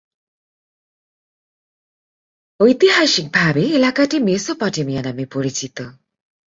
[2.59, 5.77] ঐতিহাসিকভাবে, এলাকাটি মেসোপটেমিয়া নামে পরিচিত।